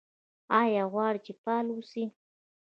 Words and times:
ایا 0.61 0.83
غواړئ 0.91 1.19
چې 1.25 1.33
فعال 1.41 1.67
اوسئ؟ 1.73 2.03